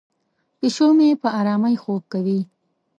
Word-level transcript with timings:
پیشو 0.59 0.87
مې 0.97 1.09
په 1.21 1.27
آرامۍ 1.39 1.75
خوب 1.83 2.03
کوي. 2.13 2.39